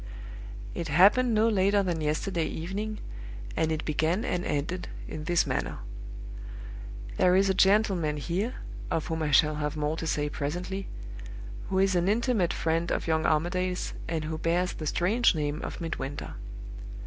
[0.73, 2.97] "It happened no later than yesterday evening,
[3.55, 5.77] and it began and ended in this manner:
[7.17, 8.55] "There is a gentleman here,
[8.89, 10.87] (of whom I shall have more to say presently)
[11.69, 15.79] who is an intimate friend of young Armadale's, and who bears the strange name of
[15.79, 16.33] Midwinter.